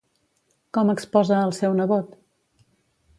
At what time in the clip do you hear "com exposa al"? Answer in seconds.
0.77-1.53